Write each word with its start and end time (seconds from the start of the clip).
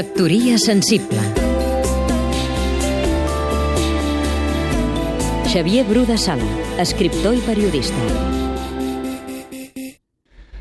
Factoria 0.00 0.56
sensible 0.56 1.20
Xavier 5.52 5.84
Bru 5.84 6.06
de 6.08 6.16
Sala, 6.16 6.46
escriptor 6.80 7.36
i 7.36 7.42
periodista. 7.44 8.06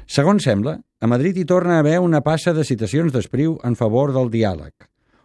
Segons 0.03 0.43
sembla, 0.43 0.75
a 0.75 1.07
Madrid 1.07 1.39
hi 1.39 1.47
torna 1.47 1.77
a 1.77 1.85
haver 1.85 2.01
una 2.03 2.19
passa 2.19 2.51
de 2.51 2.67
citacions 2.67 3.15
d'Espriu 3.15 3.55
en 3.63 3.79
favor 3.79 4.11
del 4.11 4.27
diàleg, 4.27 4.75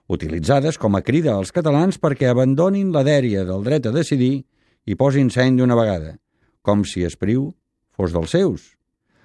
utilitzades 0.06 0.78
com 0.78 0.94
a 0.94 1.02
crida 1.02 1.34
als 1.34 1.50
catalans 1.50 1.98
perquè 1.98 2.30
abandonin 2.30 2.94
la 2.94 3.02
dèria 3.02 3.42
del 3.42 3.66
dret 3.66 3.90
a 3.90 3.96
decidir 3.98 4.44
i 4.86 4.94
posin 4.94 5.26
seny 5.34 5.58
d'una 5.58 5.74
vegada, 5.74 6.20
com 6.62 6.86
si 6.86 7.02
Espriu 7.02 7.50
fos 7.90 8.14
dels 8.14 8.30
seus. 8.30 8.74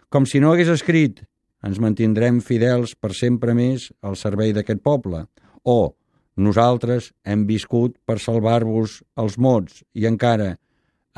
Com 0.10 0.26
si 0.26 0.42
no 0.42 0.50
hagués 0.50 0.74
escrit 0.80 1.28
ens 1.66 1.80
mantindrem 1.84 2.40
fidels 2.42 2.96
per 2.96 3.12
sempre 3.18 3.56
més 3.56 3.90
al 4.02 4.16
servei 4.20 4.54
d'aquest 4.56 4.82
poble, 4.84 5.26
o 5.64 5.94
nosaltres 6.40 7.12
hem 7.28 7.46
viscut 7.48 7.98
per 8.08 8.20
salvar-vos 8.24 9.02
els 9.20 9.38
mots. 9.38 9.84
I 9.94 10.08
encara 10.08 10.56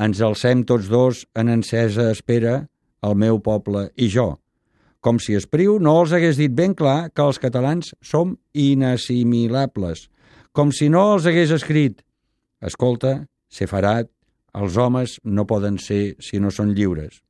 ens 0.02 0.22
alcem 0.26 0.64
tots 0.66 0.90
dos 0.90 1.26
en 1.38 1.52
encesa 1.54 2.10
espera 2.12 2.66
el 3.06 3.18
meu 3.18 3.40
poble 3.42 3.90
i 3.98 4.10
jo, 4.10 4.36
com 5.02 5.18
si 5.22 5.36
Espriu 5.38 5.80
no 5.82 5.96
els 6.02 6.14
hagués 6.14 6.38
dit 6.38 6.54
ben 6.54 6.74
clar 6.78 7.10
que 7.14 7.26
els 7.26 7.42
catalans 7.42 7.94
som 8.06 8.36
inassimilables, 8.54 10.08
com 10.54 10.74
si 10.74 10.90
no 10.90 11.08
els 11.16 11.26
hagués 11.30 11.54
escrit 11.58 12.02
«Escolta, 12.62 13.26
sefarat, 13.50 14.10
els 14.54 14.78
homes 14.78 15.18
no 15.24 15.48
poden 15.50 15.80
ser 15.82 16.18
si 16.22 16.40
no 16.40 16.52
són 16.54 16.76
lliures». 16.78 17.22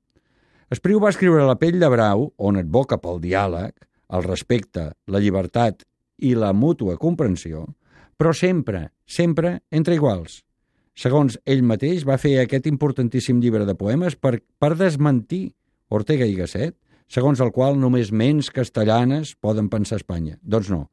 Espriu 0.71 1.01
va 1.03 1.09
escriure 1.11 1.43
La 1.43 1.57
pell 1.59 1.81
de 1.81 1.87
brau, 1.91 2.29
on 2.39 2.55
advoca 2.55 2.95
pel 3.03 3.17
diàleg, 3.19 3.73
el 4.15 4.21
respecte, 4.23 4.85
la 5.11 5.19
llibertat 5.19 5.83
i 6.23 6.31
la 6.31 6.53
mútua 6.55 6.95
comprensió, 7.01 7.65
però 8.15 8.31
sempre, 8.31 8.85
sempre 9.03 9.57
entre 9.67 9.97
iguals. 9.99 10.37
Segons 10.95 11.35
ell 11.43 11.65
mateix, 11.67 12.05
va 12.07 12.15
fer 12.21 12.37
aquest 12.39 12.71
importantíssim 12.71 13.41
llibre 13.43 13.67
de 13.67 13.75
poemes 13.75 14.15
per, 14.15 14.37
per 14.63 14.71
desmentir 14.79 15.49
Ortega 15.91 16.23
i 16.23 16.39
Gasset, 16.39 16.77
segons 17.11 17.43
el 17.43 17.51
qual 17.51 17.75
només 17.75 18.15
ments 18.15 18.47
castellanes 18.55 19.35
poden 19.43 19.67
pensar 19.67 19.99
Espanya. 19.99 20.37
Doncs 20.39 20.71
no. 20.71 20.85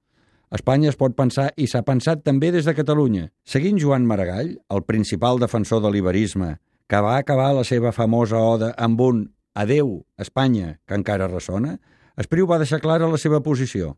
Espanya 0.51 0.91
es 0.91 0.99
pot 0.99 1.15
pensar 1.15 1.53
i 1.55 1.71
s'ha 1.71 1.87
pensat 1.87 2.27
també 2.27 2.51
des 2.51 2.67
de 2.67 2.75
Catalunya. 2.75 3.29
Seguint 3.47 3.79
Joan 3.79 4.11
Maragall, 4.11 4.57
el 4.75 4.87
principal 4.91 5.39
defensor 5.39 5.87
de 5.87 5.95
l'iberisme, 5.95 6.57
que 6.91 7.05
va 7.05 7.19
acabar 7.21 7.53
la 7.55 7.69
seva 7.69 7.95
famosa 7.95 8.43
oda 8.43 8.75
amb 8.75 9.07
un 9.07 9.27
Adeu, 9.59 10.07
Espanya, 10.23 10.79
que 10.87 10.95
encara 10.95 11.27
ressona, 11.31 11.79
Espriu 12.19 12.47
va 12.51 12.59
deixar 12.59 12.81
clara 12.83 13.07
la 13.11 13.19
seva 13.19 13.39
posició. 13.43 13.93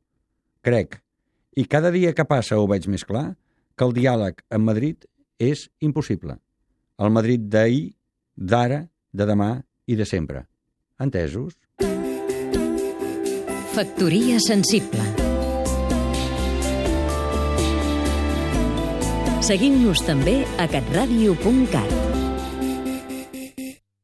Crec, 0.65 0.99
i 1.57 1.65
cada 1.65 1.93
dia 1.93 2.13
que 2.17 2.27
passa 2.29 2.59
ho 2.61 2.67
veig 2.69 2.89
més 2.89 3.05
clar, 3.09 3.35
que 3.77 3.87
el 3.87 3.95
diàleg 3.97 4.43
amb 4.53 4.69
Madrid 4.69 5.07
és 5.41 5.69
impossible. 5.81 6.37
El 7.01 7.13
Madrid 7.17 7.49
d'ahir, 7.49 7.95
d'ara, 8.37 8.85
de 9.13 9.27
demà 9.29 9.55
i 9.89 9.97
de 9.97 10.05
sempre. 10.05 10.45
Entesos? 11.01 11.57
Factoria 13.73 14.37
sensible 14.45 15.05
Seguim-nos 19.51 20.05
també 20.07 20.43
a 20.61 20.69
catradio.cat 20.71 22.20